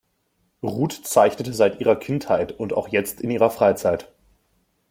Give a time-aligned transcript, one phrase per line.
[0.63, 4.11] Ruth zeichnete seit ihrer Kindheit und auch jetzt in ihrer Freizeit.